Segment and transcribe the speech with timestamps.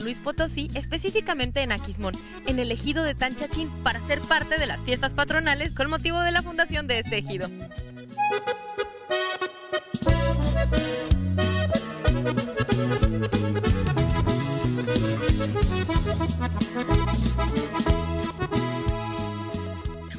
[0.00, 2.14] Luis Potosí, específicamente en Aquismón,
[2.46, 6.32] en el ejido de Tanchachín, para ser parte de las fiestas patronales con motivo de
[6.32, 7.48] la fundación de este ejido.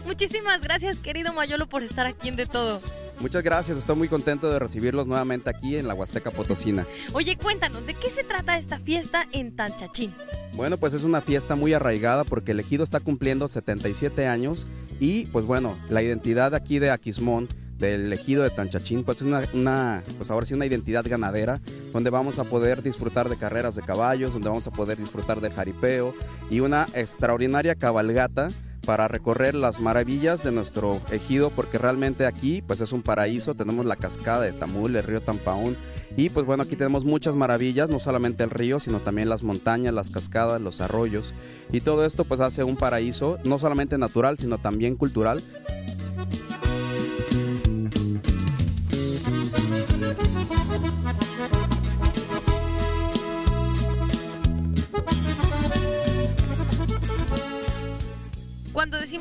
[0.06, 2.80] Muchísimas gracias, querido Mayolo, por estar aquí en De Todo.
[3.22, 6.88] Muchas gracias, estoy muy contento de recibirlos nuevamente aquí en la Huasteca Potosina.
[7.14, 10.12] Oye, cuéntanos, ¿de qué se trata esta fiesta en Tanchachín?
[10.54, 14.66] Bueno, pues es una fiesta muy arraigada porque el ejido está cumpliendo 77 años
[15.00, 19.44] y pues bueno, la identidad aquí de Aquismón del ejido de Tanchachín, pues es una,
[19.54, 21.62] una, pues ahora sí una identidad ganadera,
[21.94, 25.54] donde vamos a poder disfrutar de carreras de caballos, donde vamos a poder disfrutar del
[25.54, 26.16] jaripeo
[26.50, 28.50] y una extraordinaria cabalgata
[28.86, 33.86] para recorrer las maravillas de nuestro ejido, porque realmente aquí pues es un paraíso, tenemos
[33.86, 35.78] la cascada de Tamul, el río Tampaón,
[36.18, 39.94] y pues bueno, aquí tenemos muchas maravillas, no solamente el río, sino también las montañas,
[39.94, 41.34] las cascadas, los arroyos,
[41.72, 45.42] y todo esto pues hace un paraíso, no solamente natural, sino también cultural.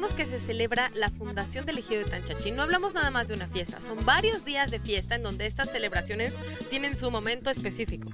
[0.00, 3.34] Decimos que se celebra la fundación del ejido de Tanchachín, no hablamos nada más de
[3.34, 6.32] una fiesta, son varios días de fiesta en donde estas celebraciones
[6.70, 8.08] tienen su momento específico.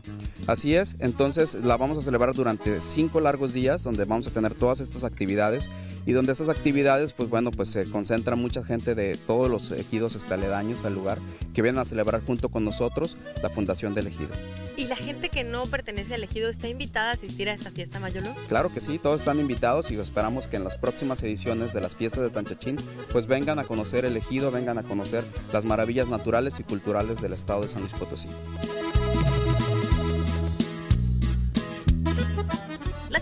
[0.49, 4.53] Así es, entonces la vamos a celebrar durante cinco largos días donde vamos a tener
[4.55, 5.71] todas estas actividades
[6.07, 10.17] y donde estas actividades, pues bueno, pues se concentra mucha gente de todos los ejidos
[10.17, 11.21] estaledaños al lugar
[11.55, 14.35] que vienen a celebrar junto con nosotros la fundación del ejido.
[14.77, 17.99] ¿Y la gente que no pertenece al ejido está invitada a asistir a esta fiesta
[17.99, 18.35] Mayolo?
[18.49, 21.97] Claro que sí, todos están invitados y esperamos que en las próximas ediciones de las
[21.97, 22.77] fiestas de Tanchachín
[23.11, 27.33] pues vengan a conocer el ejido, vengan a conocer las maravillas naturales y culturales del
[27.33, 28.29] estado de San Luis Potosí.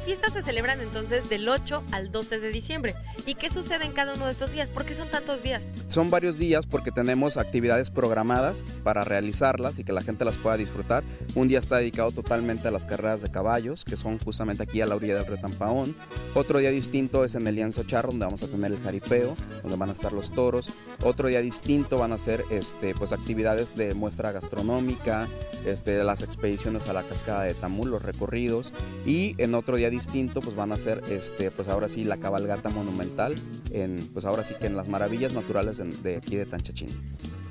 [0.05, 2.95] Las fiestas se celebran entonces del 8 al 12 de diciembre.
[3.25, 4.69] ¿Y qué sucede en cada uno de estos días?
[4.69, 5.73] ¿Por qué son tantos días?
[5.89, 10.59] Son varios días porque tenemos actividades programadas para realizarlas y que la gente las pueda
[10.59, 11.05] disfrutar.
[11.35, 14.87] Un día está dedicado totalmente a las carreras de caballos, que son justamente aquí a
[14.87, 15.97] la orilla del río Tampaón.
[16.35, 19.79] Otro día distinto es en el Lienzo Charro, donde vamos a tener el jaripeo, donde
[19.79, 20.71] van a estar los toros.
[21.03, 25.29] Otro día distinto van a ser este, pues, actividades de muestra gastronómica,
[25.65, 28.75] este, las expediciones a la cascada de Tamul, los recorridos.
[29.07, 32.69] Y en otro día distinto pues van a ser este, pues ahora sí la cabalgata
[32.71, 33.35] monumental,
[33.71, 36.89] en, pues ahora sí que en las maravillas naturales de, aquí de Tanchachín.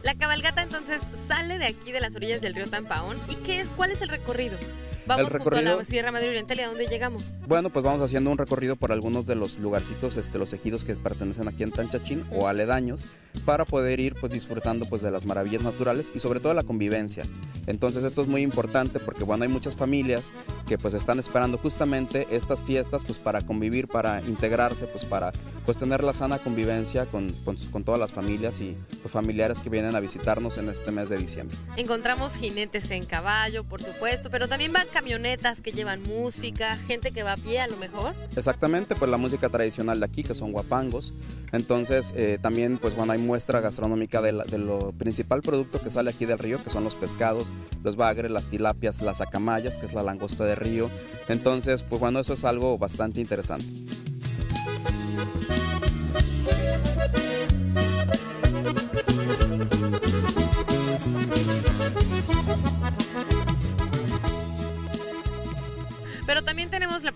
[0.04, 3.18] La cabalgata entonces sale de aquí de las orillas del río Tampaón.
[3.30, 3.68] ¿Y qué es?
[3.70, 4.58] ¿Cuál es el recorrido?
[5.06, 7.34] Vamos El recorrido- junto a la Sierra Madre Oriental y a dónde llegamos.
[7.48, 10.96] Bueno, pues vamos haciendo un recorrido por algunos de los lugarcitos, este, los ejidos que
[10.96, 13.06] pertenecen aquí en Tanchachín o aledaños,
[13.46, 17.24] para poder ir pues disfrutando pues de las maravillas naturales y sobre todo la convivencia.
[17.68, 20.32] Entonces esto es muy importante porque bueno, hay muchas familias
[20.68, 25.32] que pues están esperando justamente estas fiestas pues para convivir, para integrarse, pues para
[25.66, 29.70] pues tener la sana convivencia con, con, con todas las familias y pues, familiares que
[29.70, 31.58] vienen a visitarnos en este mes de diciembre.
[31.78, 37.24] Encontramos jinetes en caballo, por supuesto, pero también van camionetas que llevan música, gente que
[37.24, 38.14] va a pie a lo mejor.
[38.36, 41.14] Exactamente, pues la música tradicional de aquí, que son guapangos.
[41.52, 46.26] Entonces, eh, también, pues bueno, hay muestra gastronómica de, lo principal producto que sale aquí
[46.26, 47.52] del río, que son los pescados,
[47.84, 50.90] los bagres, las tilapias, las acamayas, que es la langosta de río.
[51.28, 53.66] Entonces, pues bueno, eso es algo bastante interesante.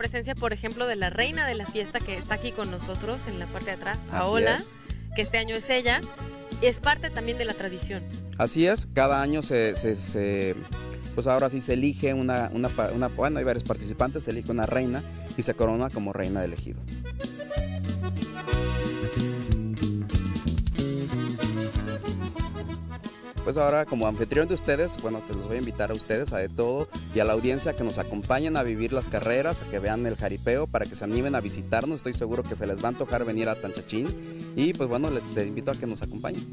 [0.10, 3.40] Presencia, por ejemplo, de la reina de la fiesta que está aquí con nosotros en
[3.40, 4.74] la parte de atrás, Paola, es.
[5.18, 6.00] que este año es ella.
[6.62, 8.02] Es parte también de la tradición.
[8.38, 10.56] Así es, cada año se, se- se-
[11.14, 14.66] pues ahora sí se elige una, una, una- bueno, hay varios participantes, se elige una
[14.66, 15.04] reina
[15.38, 16.80] y se corona como reina del ejido.
[23.48, 26.38] pues ahora como anfitrión de ustedes, bueno, te los voy a invitar a ustedes, a
[26.38, 29.80] de todo, y a la audiencia que nos acompañen a vivir las carreras, a que
[29.80, 31.96] vean el jaripeo, para que se animen a visitarnos.
[31.96, 34.54] Estoy seguro que se les va a antojar venir a Tanchachín.
[34.58, 36.44] Y pues bueno, les invito a que nos acompañen.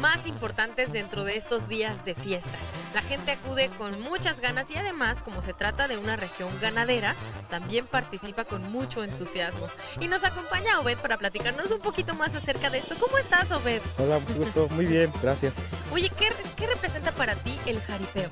[0.00, 2.50] Más importantes dentro de estos días de fiesta.
[2.94, 7.14] La gente acude con muchas ganas y además, como se trata de una región ganadera,
[7.48, 9.68] también participa con mucho entusiasmo.
[10.00, 12.96] Y nos acompaña Obed para platicarnos un poquito más acerca de esto.
[12.98, 13.80] ¿Cómo estás, Obed?
[13.98, 14.68] Hola, mucho gusto.
[14.70, 15.54] Muy bien, gracias.
[15.92, 18.30] Oye, ¿qué, qué representa para ti el jaripeo?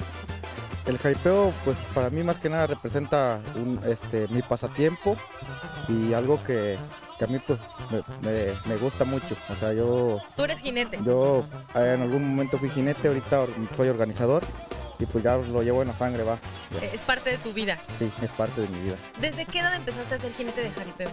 [0.86, 5.16] El jaripeo, pues para mí más que nada representa un, este, mi pasatiempo
[5.88, 6.76] y algo que
[7.20, 7.60] que a mí pues
[8.66, 9.36] me, gusta mucho.
[9.50, 10.22] O sea, yo...
[10.36, 10.98] ¿Tú eres jinete?
[11.04, 11.44] Yo
[11.74, 13.46] eh, en algún momento fui jinete, ahorita
[13.76, 14.42] soy organizador
[14.98, 16.38] y pues ya lo llevo en la sangre, va.
[16.80, 17.76] Es parte de tu vida.
[17.92, 18.96] Sí, es parte de mi vida.
[19.20, 21.10] ¿Desde qué edad empezaste a ser jinete de jaripeo?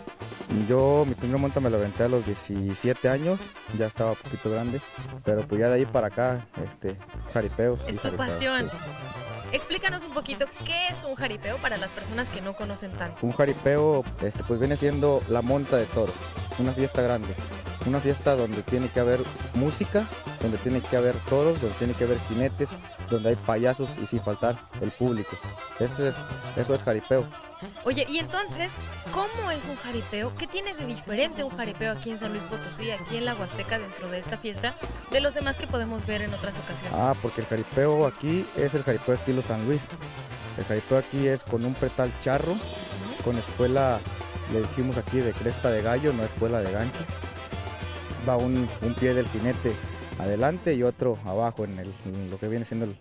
[0.69, 3.41] Yo mi primer monta me lo aventé a los 17 años,
[3.77, 4.79] ya estaba un poquito grande,
[5.25, 6.95] pero pues ya de ahí para acá, este,
[7.33, 7.77] jaripeo.
[7.85, 8.69] Es tu pasión.
[9.51, 13.17] Explícanos un poquito qué es un jaripeo para las personas que no conocen tanto.
[13.21, 16.15] Un jaripeo este, pues viene siendo la monta de toros,
[16.59, 17.29] una fiesta grande,
[17.85, 19.21] una fiesta donde tiene que haber
[19.53, 20.05] música,
[20.41, 22.69] donde tiene que haber toros, donde tiene que haber jinetes,
[23.09, 25.37] donde hay payasos y sin faltar el público.
[25.79, 27.25] Es, eso es jaripeo.
[27.85, 28.71] Oye, y entonces,
[29.11, 30.35] ¿cómo es un jaripeo?
[30.35, 33.79] ¿Qué tiene de diferente un jaripeo aquí en San Luis Potosí, aquí en la Huasteca,
[33.79, 34.75] dentro de esta fiesta,
[35.11, 36.93] de los demás que podemos ver en otras ocasiones?
[36.93, 39.87] Ah, porque el jaripeo aquí es el jaripeo estilo San Luis.
[40.57, 42.55] El jaripeo aquí es con un pretal charro,
[43.23, 43.99] con espuela,
[44.53, 46.99] le decimos aquí de cresta de gallo, no espuela de gancho.
[48.27, 48.67] Va un,
[48.99, 49.73] pie del jinete
[50.19, 52.95] adelante y otro abajo en, en lo que viene siendo el,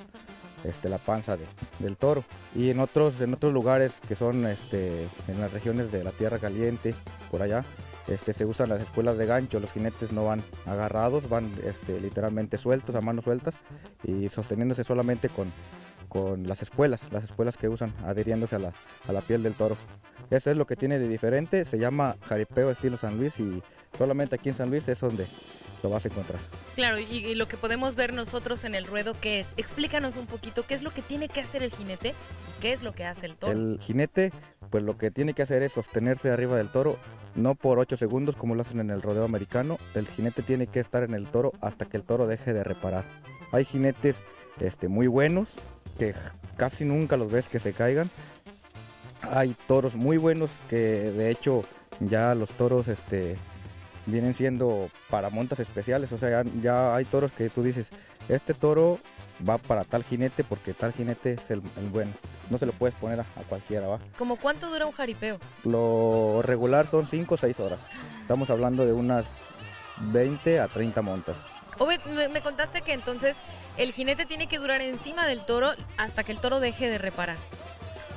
[0.69, 1.37] este, la panza
[1.79, 2.25] del toro.
[2.55, 6.39] Y en otros, en otros lugares que son este, en las regiones de la Tierra
[6.39, 6.95] Caliente,
[7.31, 7.65] por allá,
[8.09, 12.59] este, se usan las espuelas de gancho, los jinetes no van agarrados, van este, literalmente
[12.59, 13.59] sueltos, a manos sueltas
[14.05, 15.53] y sosteniéndose solamente con,
[16.09, 18.73] con las espuelas, las espuelas que usan adhiriéndose a la,
[19.09, 19.77] a la piel del toro.
[20.31, 23.63] Eso es lo que tiene de diferente, se llama jaripeo estilo San Luis y
[23.97, 25.27] solamente aquí en San Luis es donde
[25.87, 26.41] lo vas a encontrar.
[26.75, 29.49] Claro, y, lo que podemos ver nosotros en el ruedo, ¿qué es?
[29.57, 32.13] Explícanos un poquito, ¿qué es lo que tiene que hacer el jinete?
[32.61, 33.53] ¿Qué es lo que hace el toro?
[33.53, 34.33] El jinete,
[34.71, 36.99] pues lo que tiene que hacer es sostenerse arriba del toro,
[37.37, 39.79] no por 8 segundos como lo hacen en el rodeo americano.
[39.95, 43.05] El jinete tiene que estar en el toro hasta que el toro deje de reparar.
[43.53, 44.25] Hay jinetes
[44.59, 45.55] este, muy buenos
[45.99, 46.15] que
[46.57, 48.11] casi nunca los ves que se caigan.
[49.23, 51.63] Hay toros muy buenos que de hecho
[52.01, 53.37] ya los toros este,
[54.07, 56.11] vienen siendo para montas especiales.
[56.13, 57.91] O sea, ya, hay toros que tú dices,
[58.29, 58.99] este toro
[59.47, 61.61] va para tal jinete porque tal jinete es el,
[61.93, 62.13] bueno.
[62.49, 63.99] No se lo puedes poner a, cualquiera, ¿va?
[64.17, 65.39] ¿Cómo cuánto dura un jaripeo?
[65.65, 67.83] Lo regular son 5 o 6 horas.
[68.21, 69.41] Estamos hablando de unas
[70.13, 71.37] 20 a 30 montas.
[72.07, 73.39] me, me contaste que entonces
[73.77, 77.37] el jinete tiene que durar encima del toro hasta que el toro deje de reparar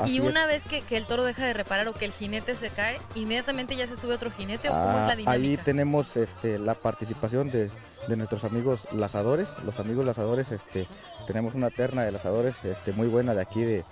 [0.05, 2.99] y una vez que, el toro deja de reparar o que el jinete se cae,
[3.15, 5.31] inmediatamente ya se sube otro jinete o cómo es la ah, dinámica.
[5.31, 7.69] Ahí tenemos este, la participación de,
[8.15, 9.55] nuestros amigos lazadores.
[9.63, 10.87] Los amigos lazadores, este,
[11.27, 13.83] tenemos una terna de lazadores este, muy buena de aquí de,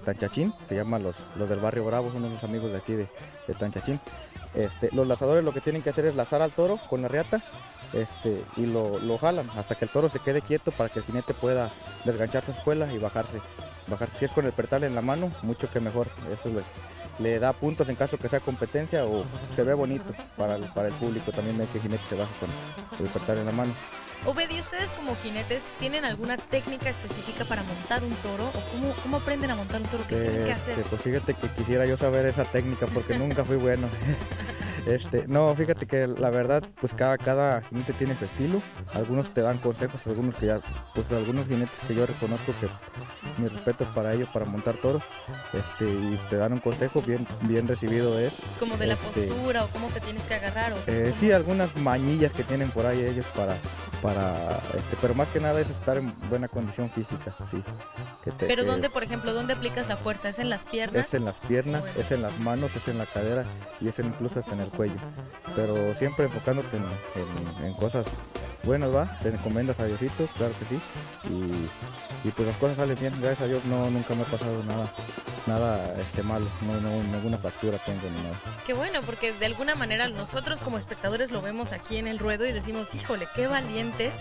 [0.00, 3.08] Tanchachín, se llaman los, los del barrio Bravo, son unos amigos de aquí de,
[3.58, 4.00] Tanchachín.
[4.54, 7.42] Este, los lazadores lo que tienen que hacer es lazar al toro con la riata
[7.92, 11.04] este, y lo, lo, jalan hasta que el toro se quede quieto para que el
[11.04, 11.70] jinete pueda
[12.04, 13.40] desganchar su espuela y bajarse
[13.86, 14.08] bajar.
[14.10, 16.08] Si es con el pertal en la mano, mucho que mejor.
[16.32, 16.50] Eso
[17.18, 20.88] le, da puntos en caso que sea competencia o se ve bonito para el, para
[20.88, 21.32] el público.
[21.32, 23.72] También ve que jinete se baja con el pertal en la mano.
[24.24, 28.48] Obed, ¿y ustedes como jinetes tienen alguna técnica específica para montar un toro?
[28.48, 30.04] ¿O cómo, cómo aprenden a montar un toro?
[30.08, 30.78] ¿Qué tienen que hacer?
[30.78, 33.88] Este, pues fíjate que quisiera yo saber esa técnica porque nunca fui bueno.
[34.86, 38.62] Este, no, fíjate que la verdad, pues cada, cada jinete tiene su estilo.
[38.94, 40.60] Algunos te dan consejos, algunos que ya,
[40.94, 42.68] pues algunos jinetes que yo reconozco que
[43.40, 45.02] mi respeto es para ellos, para montar toros,
[45.52, 48.34] este, y te dan un consejo bien, bien recibido es.
[48.60, 50.72] Como de la este, postura o cómo te tienes que agarrar.
[50.72, 50.76] ¿o?
[50.86, 53.56] Eh, sí, algunas mañillas que tienen por ahí ellos para,
[54.02, 54.34] para,
[54.76, 57.62] este, pero más que nada es estar en buena condición física, sí.
[58.38, 60.28] pero dónde, por ejemplo, dónde aplicas la fuerza?
[60.28, 61.06] ¿Es en las piernas?
[61.06, 63.44] Es en las piernas, es en las manos, es en la cadera
[63.80, 64.96] y es incluso hasta en el cuello.
[65.54, 66.76] Pero siempre enfocándote
[67.64, 68.06] en, cosas
[68.64, 69.18] buenas, ¿va?
[69.22, 70.80] Te encomendas a Diositos, claro que sí.
[72.24, 74.92] Y, pues las cosas salen bien, gracias a Dios no, nunca me ha pasado nada
[75.46, 78.36] nada este malo, no, no, ninguna fractura tengo ni nada.
[78.66, 82.46] Qué bueno, porque de alguna manera nosotros como espectadores lo vemos aquí en el ruedo
[82.46, 84.14] y decimos, híjole, qué valientes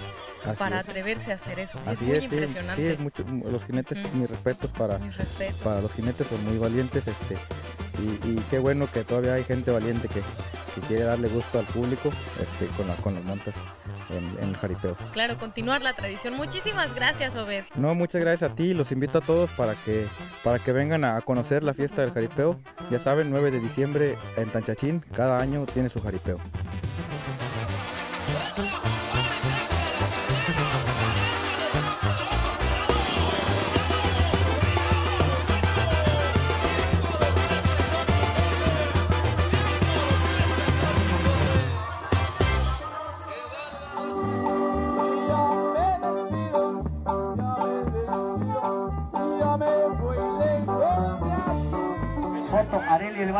[0.57, 1.79] para atreverse a hacer eso.
[1.79, 2.97] es muy impresionante.
[2.97, 4.99] Sí, los jinetes, mis respetos para,
[5.63, 7.37] para los jinetes son muy valientes, este,
[8.01, 10.21] y, qué bueno que todavía hay gente valiente que,
[10.87, 12.11] quiere darle gusto al público
[12.41, 13.55] este, con, la, con los montes
[14.09, 14.97] en, el jaripeo.
[15.13, 16.35] Claro, continuar la tradición.
[16.35, 17.63] Muchísimas gracias, Obed.
[17.75, 18.73] No, muchas gracias a ti.
[18.73, 20.05] Los invito a todos para que,
[20.43, 22.59] para que vengan a conocer la fiesta del jaripeo.
[22.91, 26.39] Ya saben, 9 de diciembre en Tanchachín, cada año tiene su jaripeo.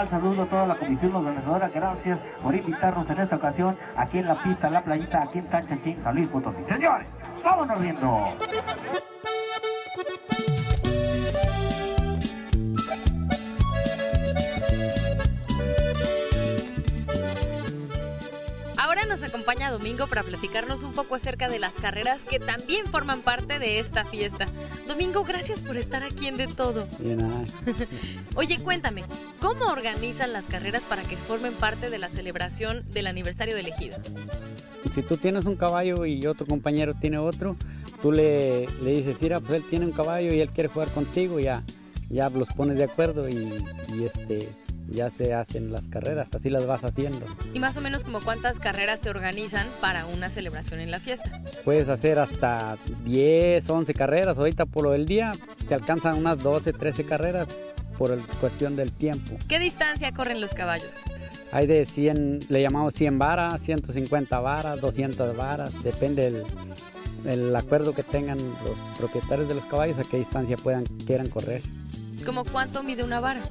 [0.08, 1.70] Saludo a toda la comisión organizadora.
[1.70, 6.02] Gracias por invitarnos en esta ocasión aquí en la pista, la playita, aquí en Tanchachín,
[6.02, 6.64] San Luis Potosí.
[6.68, 7.08] Señores,
[7.44, 8.26] vámonos riendo.
[19.16, 23.60] Nos acompaña Domingo para platicarnos un poco acerca de las carreras que también forman parte
[23.60, 24.46] de esta fiesta.
[24.90, 26.86] Domingo, gracias por estar aquí en De Todo.
[27.00, 27.46] Y nada,
[28.36, 29.06] Oye, cuéntame,
[29.40, 33.96] ¿cómo organizan las carreras para que formen parte de la celebración del aniversario del ejido?
[34.94, 37.56] si tú tienes un caballo y otro compañero tiene otro,
[38.02, 41.40] tú le, le dices, mira, pues él tiene un caballo y él quiere jugar contigo,
[41.40, 41.64] ya,
[42.10, 44.50] ya los pones de acuerdo y, y, este,
[44.88, 47.25] ya se hacen las carreras, así las vas haciendo.
[47.54, 51.32] Y más o menos como cuántas carreras se organizan para una celebración en la fiesta.
[51.63, 55.34] Puedes hacer hasta 10, 11 carreras, ahorita por lo del día
[55.68, 57.48] te alcanzan unas 12, 13 carreras
[57.98, 59.38] por el- cuestión del tiempo.
[59.48, 60.92] ¿Qué distancia corren los caballos?
[61.51, 66.44] Hay de 100, le llamamos 100 varas, 150 varas, 200 varas, depende del,
[67.24, 71.62] del acuerdo que tengan los propietarios de los caballos a qué distancia puedan, quieran correr.
[72.25, 73.42] ¿Como cuánto mide una vara?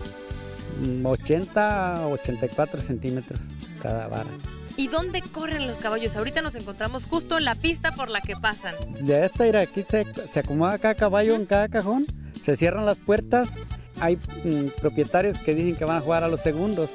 [0.80, 3.40] Mm, 80 a 84 centímetros
[3.82, 4.30] cada vara.
[4.76, 6.16] ¿Y dónde corren los caballos?
[6.16, 8.74] Ahorita nos encontramos justo en la pista por la que pasan.
[9.00, 12.06] De esta, mira, aquí se, se acomoda cada caballo en cada cajón,
[12.42, 13.50] se cierran las puertas,
[14.00, 16.90] hay mm, propietarios que dicen que van a jugar a los segundos.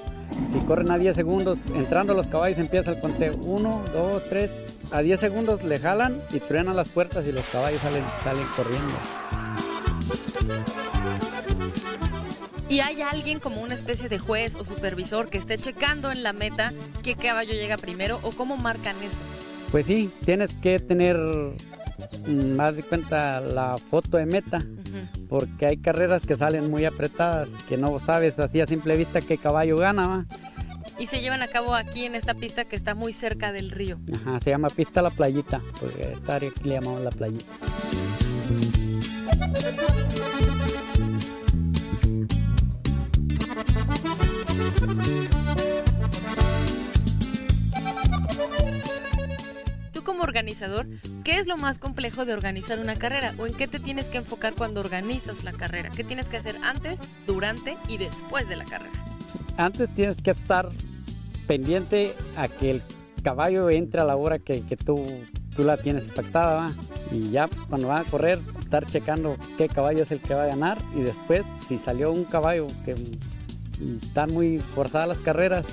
[0.54, 3.36] Si corren a 10 segundos, entrando los caballos empieza el conteo.
[3.38, 4.52] 1, 2, 3,
[4.92, 8.94] a 10 segundos le jalan y truenan las puertas y los caballos salen, salen corriendo.
[12.70, 16.34] ¿Y hay alguien como una especie de juez o supervisor que esté checando en la
[16.34, 16.72] meta
[17.02, 19.18] qué caballo llega primero o cómo marcan eso?
[19.72, 24.64] Pues sí, tienes que tener mm, más de cuenta la foto de meta,
[25.30, 29.40] porque hay carreras que salen muy apretadas, que no sabes así a simple vista qué
[29.40, 30.08] caballo gana.
[30.08, 30.26] ¿va?
[31.00, 33.98] Y se llevan a cabo aquí en esta pista que está muy cerca del río.
[34.14, 37.46] Ajá, se llama pista la playita, porque esta área aquí le llamamos la playita.
[50.40, 50.88] Organizador,
[51.26, 53.34] ¿qué es lo más complejo de organizar una carrera?
[53.38, 55.90] ¿O en qué te tienes que enfocar cuando organizas la carrera?
[55.90, 58.94] ¿Qué tienes que hacer antes, durante y después de la carrera?
[59.58, 60.70] Antes tienes que estar
[61.46, 62.82] pendiente a que el
[63.22, 64.96] caballo entre a la hora que, tú,
[65.58, 66.72] tú la tienes pactada, ¿va?
[67.12, 70.48] y ya cuando van a correr, estar checando qué caballo es el que va a
[70.48, 75.66] ganar, y después, si salió un caballo que mm, están muy forzadas las carreras,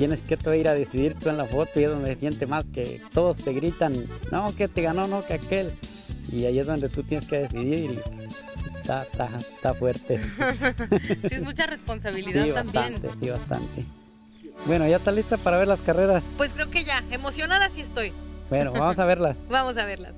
[0.00, 2.46] tienes que tú ir a decidir tú en la foto y es donde se siente
[2.46, 3.92] más que todos te gritan,
[4.32, 5.74] no, que te ganó, no, que aquel,
[6.32, 10.18] y ahí es donde tú tienes que decidir y está, está, está fuerte.
[11.28, 12.92] Sí, es mucha responsabilidad Sí, también.
[12.92, 13.84] bastante, sí, bastante.
[14.64, 16.22] Bueno, ¿ya está lista para ver las carreras?
[16.38, 18.14] Pues creo que ya, emocionada sí estoy.
[18.48, 19.36] Bueno, vamos a verlas.
[19.50, 20.14] Vamos a verlas.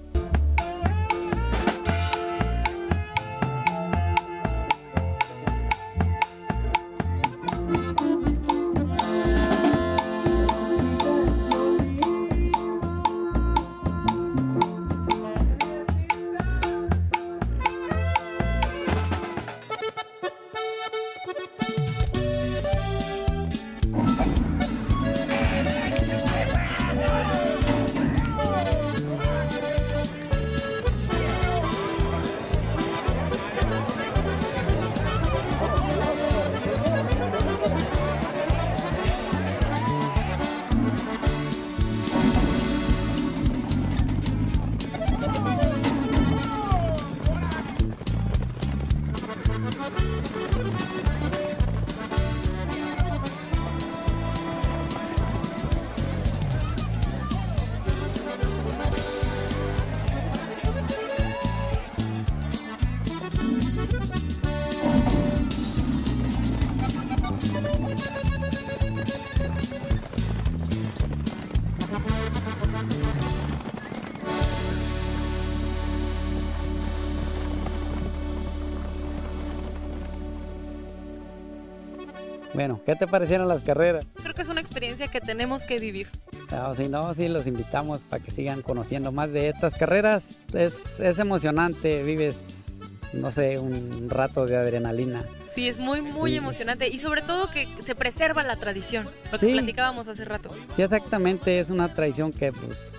[82.55, 84.05] Bueno, ¿qué te parecieron las carreras?
[84.15, 86.09] Creo que es una experiencia que tenemos que vivir.
[86.51, 90.31] No, si no, sí los invitamos para que sigan conociendo más de estas carreras.
[90.53, 92.73] Es, es emocionante, vives,
[93.15, 95.25] no sé, un rato de adrenalina.
[95.55, 96.37] Sí, es muy, muy Sí.
[96.39, 99.53] emocionante y sobre todo que se preserva la tradición, lo que Sí.
[99.53, 100.51] platicábamos hace rato.
[100.77, 102.95] Sí, exactamente, es una tradición que pues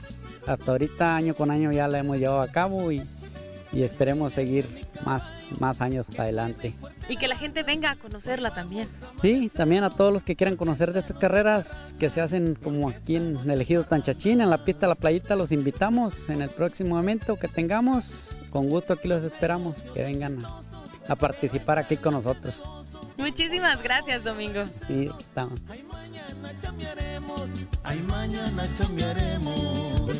[0.45, 3.01] hasta ahorita año con año ya la hemos llevado a cabo y,
[3.71, 4.67] y esperemos seguir
[5.05, 5.23] más,
[5.59, 6.73] más años adelante.
[7.09, 8.87] Y que la gente venga a conocerla también.
[9.21, 12.89] Sí, también a todos los que quieran conocer de estas carreras que se hacen como
[12.89, 16.49] aquí en el Ejido Tanchachín, en la pista de la playita, los invitamos en el
[16.49, 18.37] próximo evento que tengamos.
[18.51, 20.61] Con gusto aquí los esperamos, que vengan a,
[21.07, 22.55] a participar aquí con nosotros.
[23.17, 24.63] Muchísimas gracias, Domingo.
[24.87, 25.59] Sí, estamos.
[25.69, 27.51] Ay, mañana chambearemos,
[27.83, 30.11] ay, mañana chambearemos.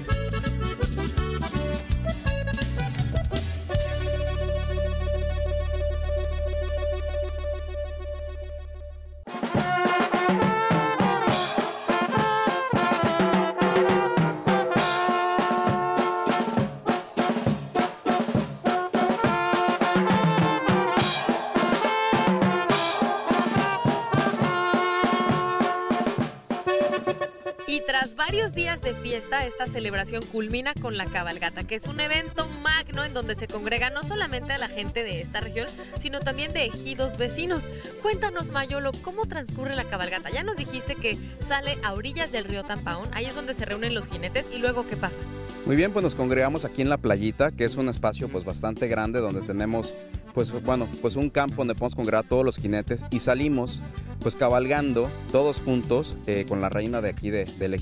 [27.66, 32.02] Y tras varios días de fiesta, esta celebración culmina con la cabalgata, que es un
[32.02, 36.20] evento magno en donde se congrega no solamente a la gente de esta región, sino
[36.20, 37.70] también de ejidos vecinos.
[38.02, 40.30] Cuéntanos, Mayolo, ¿cómo transcurre la cabalgata?
[40.30, 43.94] Ya nos dijiste que sale a orillas del río Tampaón, ahí es donde se reúnen
[43.94, 45.18] los jinetes, y luego, ¿qué pasa?
[45.66, 48.90] Muy bien, pues nos congregamos aquí en la playita, que es un espacio pues bastante
[48.90, 49.94] grande donde tenemos
[50.34, 53.82] pues bueno, pues un campo donde podemos congregar todos los jinetes y salimos
[54.20, 57.74] pues cabalgando todos juntos eh, con la reina de aquí de, del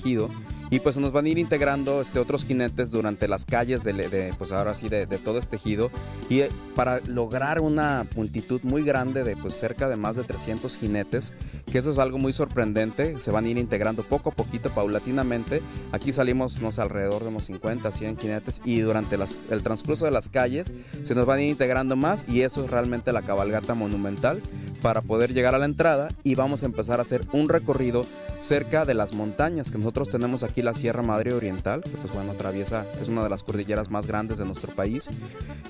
[0.71, 4.53] y pues nos van a ir integrando este, otros jinetes durante las calles de, pues
[4.53, 5.91] ahora sí de, todo este ejido.
[6.29, 10.77] Y eh, para lograr una multitud muy grande de pues cerca de más de 300
[10.77, 11.33] jinetes
[11.69, 15.61] que eso es algo muy sorprendente se van a ir integrando poco a poquito paulatinamente.
[15.91, 19.17] Aquí salimos no sé, alrededor de unos 50 100 jinetes y durante
[19.49, 20.71] el transcurso de las calles
[21.03, 24.41] se nos van a ir integrando más y eso es realmente la cabalgata monumental
[24.81, 28.05] para poder llegar a la entrada y vamos a empezar a hacer un recorrido
[28.41, 32.31] cerca de las montañas que nosotros tenemos aquí la Sierra Madre Oriental, que pues bueno,
[32.31, 35.09] atraviesa, es una de las cordilleras más grandes de nuestro país.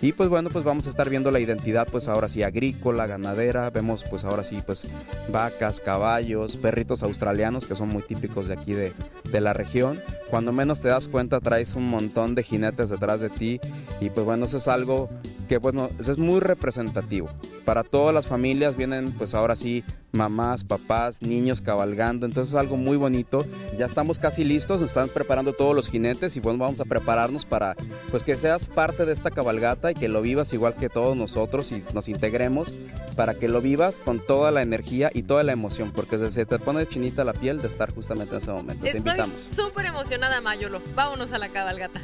[0.01, 3.69] Y pues bueno, pues vamos a estar viendo la identidad pues ahora sí agrícola, ganadera,
[3.69, 4.87] vemos pues ahora sí pues
[5.31, 8.93] vacas, caballos, perritos australianos que son muy típicos de aquí de,
[9.29, 9.99] de la región.
[10.29, 13.59] Cuando menos te das cuenta traes un montón de jinetes detrás de ti
[13.99, 15.09] y pues bueno, eso es algo
[15.51, 17.29] que bueno, eso es muy representativo.
[17.65, 19.83] Para todas las familias vienen pues ahora sí
[20.13, 23.43] mamás, papás, niños cabalgando, entonces es algo muy bonito.
[23.77, 27.75] Ya estamos casi listos, están preparando todos los jinetes y bueno, vamos a prepararnos para
[28.11, 31.69] pues que seas parte de esta cabalgata y que lo vivas igual que todos nosotros
[31.73, 32.73] y nos integremos
[33.17, 36.59] para que lo vivas con toda la energía y toda la emoción, porque se te
[36.59, 38.85] pone chinita la piel de estar justamente en ese momento.
[38.85, 39.35] Estoy te invitamos.
[39.53, 40.81] súper emocionada, Mayolo.
[40.95, 41.99] Vámonos a la cabalgata.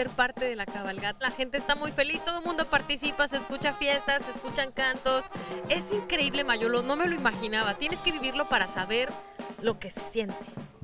[0.07, 1.25] parte de la cabalgata.
[1.25, 5.25] La gente está muy feliz, todo el mundo participa, se escucha fiestas, se escuchan cantos.
[5.67, 7.73] Es increíble, Mayolo, no me lo imaginaba.
[7.73, 9.09] Tienes que vivirlo para saber
[9.61, 10.37] lo que se siente.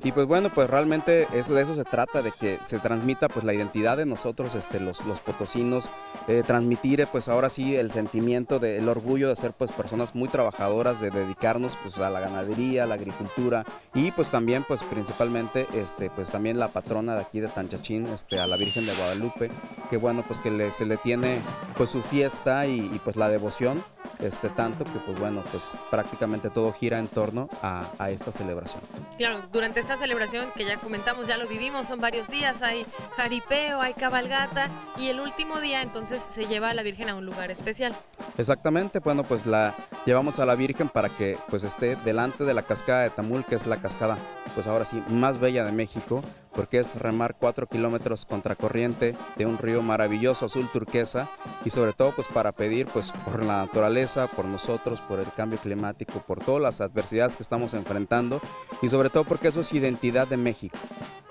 [0.06, 3.44] Y pues bueno, pues realmente eso, de eso se trata, de que se transmita pues
[3.44, 5.90] la identidad de nosotros, este, los, los potosinos,
[6.28, 10.14] eh, transmitir eh, pues ahora sí el sentimiento, de, el orgullo de ser pues personas
[10.14, 13.64] muy trabajadoras, de dedicarnos pues a la ganadería, a la agricultura
[13.94, 18.38] y pues también pues principalmente este, pues también la patrona de aquí de Tanchachín, este,
[18.38, 19.50] a la Virgen de Guadalupe,
[19.90, 21.40] que bueno pues que le- se le tiene
[21.76, 23.82] pues su fiesta y, y, pues la devoción,
[24.18, 28.80] este, tanto que pues bueno pues prácticamente todo gira en torno a, a esta celebración.
[29.18, 33.80] Claro, durante esta celebración que ya comentamos, ya lo vivimos, son varios días, hay jaripeo,
[33.80, 37.50] hay cabalgata y el último día entonces se lleva a la Virgen a un lugar
[37.50, 37.94] especial.
[38.38, 42.62] Exactamente, bueno, pues la llevamos a la Virgen para que pues esté delante de la
[42.62, 44.18] cascada de Tamul, que es la cascada,
[44.54, 46.22] pues ahora sí, más bella de México,
[46.56, 51.28] porque es remar 4 kilómetros contracorriente de un río maravilloso azul turquesa
[51.64, 55.58] y sobre todo pues para pedir pues por la naturaleza, por nosotros, por el cambio
[55.58, 58.40] climático, por todas las adversidades que estamos enfrentando
[58.80, 60.78] y sobre todo porque eso es identidad de México.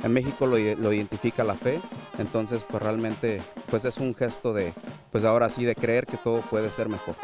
[0.03, 1.81] En México lo, identifica la fe,
[2.19, 4.71] entonces pues realmente pues es un gesto de
[5.11, 7.15] pues ahora sí de creer que todo puede ser mejor.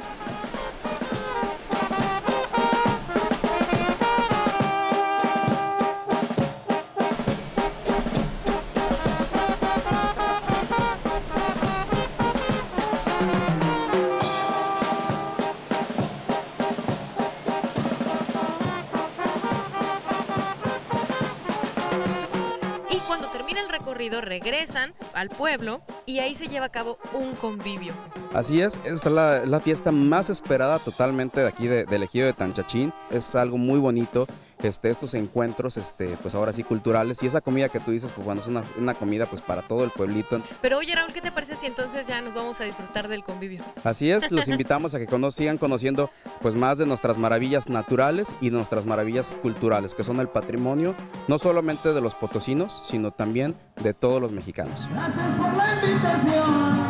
[23.51, 27.93] Termina el recorrido regresan al pueblo y ahí se lleva a cabo un convivio.
[28.33, 29.09] Así es, esta
[29.41, 32.93] es la, fiesta más esperada totalmente de aquí de- del ejido de Tanchachín.
[33.09, 34.25] Es algo muy bonito,
[34.63, 37.21] este, estos encuentros, este, pues ahora sí culturales.
[37.23, 39.83] Y esa comida que tú dices, pues bueno, es una, una comida pues para todo
[39.83, 40.41] el pueblito.
[40.61, 43.63] Pero oye Raúl, ¿qué te parece si entonces ya nos vamos a disfrutar del convivio?
[43.83, 46.09] Así es, los invitamos a que cono- sigan conociendo
[46.41, 50.95] pues más de nuestras maravillas naturales y de nuestras maravillas culturales, que son el patrimonio
[51.27, 54.87] no solamente de los potosinos, sino también de todos los mexicanos.
[54.91, 56.87] Gracias por la invitación.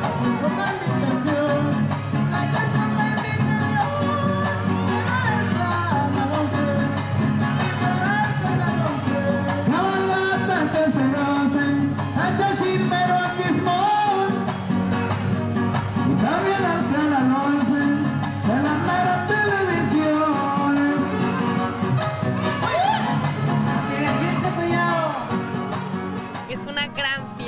[0.00, 0.89] Por la invitación.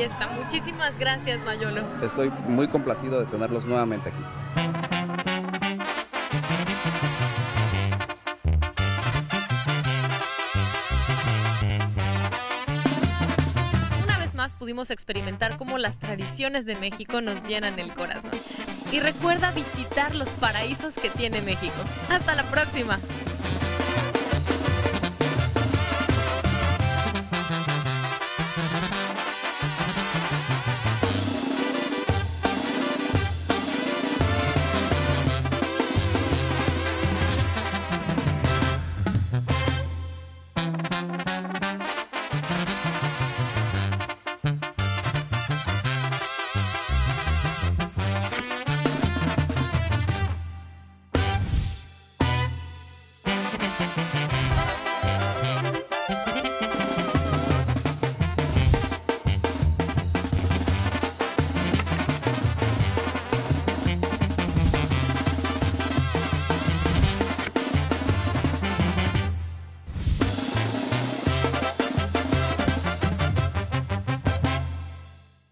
[0.02, 0.28] Fiesta.
[0.42, 1.82] Muchísimas gracias, Mayolo.
[2.02, 4.22] Estoy muy complacido de tenerlos nuevamente aquí.
[14.04, 18.32] Una vez más pudimos experimentar cómo las tradiciones de México nos llenan el corazón.
[18.90, 21.76] Y recuerda visitar los paraísos que tiene México.
[22.10, 22.98] Hasta la próxima.